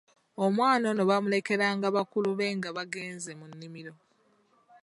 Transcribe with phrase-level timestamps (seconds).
[0.45, 3.93] Omwana ono bamulekera nga bakulu be nga bagenze mu nnimiro.